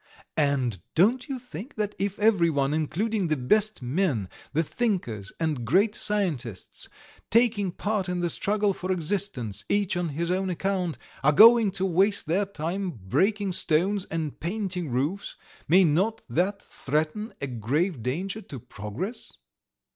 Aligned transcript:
"And 0.37 0.81
don't 0.95 1.29
you 1.29 1.37
think 1.37 1.75
that 1.75 1.93
if 1.99 2.17
everyone, 2.17 2.73
including 2.73 3.27
the 3.27 3.37
best 3.37 3.83
men, 3.83 4.29
the 4.51 4.63
thinkers 4.63 5.31
and 5.39 5.63
great 5.63 5.93
scientists, 5.93 6.89
taking 7.29 7.71
part 7.71 8.09
in 8.09 8.19
the 8.19 8.29
struggle 8.31 8.73
for 8.73 8.91
existence, 8.91 9.63
each 9.69 9.95
on 9.95 10.09
his 10.09 10.31
own 10.31 10.49
account, 10.49 10.97
are 11.23 11.31
going 11.31 11.69
to 11.73 11.85
waste 11.85 12.25
their 12.25 12.47
time 12.47 12.89
breaking 12.89 13.51
stones 13.51 14.05
and 14.05 14.39
painting 14.39 14.89
roofs, 14.89 15.35
may 15.67 15.83
not 15.83 16.23
that 16.27 16.63
threaten 16.63 17.31
a 17.39 17.45
grave 17.45 18.01
danger 18.01 18.41
to 18.41 18.59
progress?" 18.59 19.33